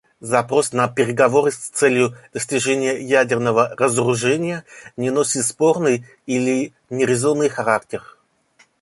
Запрос 0.19 0.71
на 0.73 0.87
переговоры 0.87 1.51
с 1.51 1.57
целью 1.69 2.17
достижения 2.33 2.99
ядерного 3.03 3.75
разоружения 3.77 4.65
не 4.97 5.11
носит 5.11 5.45
спорный 5.45 6.07
или 6.25 6.73
нерезонный 6.89 7.49
характер. 7.49 8.17